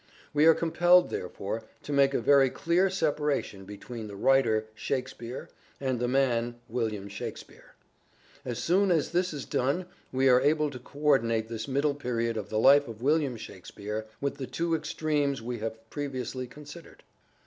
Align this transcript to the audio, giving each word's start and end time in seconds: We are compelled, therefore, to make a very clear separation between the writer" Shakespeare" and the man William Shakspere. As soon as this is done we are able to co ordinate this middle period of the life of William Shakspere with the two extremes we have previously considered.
We 0.33 0.47
are 0.47 0.55
compelled, 0.55 1.11
therefore, 1.11 1.61
to 1.83 1.93
make 1.93 2.15
a 2.15 2.19
very 2.21 2.49
clear 2.49 2.89
separation 2.89 3.65
between 3.65 4.07
the 4.07 4.15
writer" 4.15 4.65
Shakespeare" 4.73 5.47
and 5.79 5.99
the 5.99 6.07
man 6.07 6.55
William 6.67 7.07
Shakspere. 7.07 7.75
As 8.43 8.57
soon 8.57 8.89
as 8.89 9.11
this 9.11 9.31
is 9.31 9.45
done 9.45 9.85
we 10.11 10.27
are 10.27 10.41
able 10.41 10.71
to 10.71 10.79
co 10.79 10.97
ordinate 10.97 11.49
this 11.49 11.67
middle 11.67 11.93
period 11.93 12.35
of 12.35 12.49
the 12.49 12.57
life 12.57 12.87
of 12.87 13.03
William 13.03 13.37
Shakspere 13.37 14.07
with 14.19 14.37
the 14.37 14.47
two 14.47 14.73
extremes 14.73 15.39
we 15.39 15.59
have 15.59 15.87
previously 15.91 16.47
considered. 16.47 17.03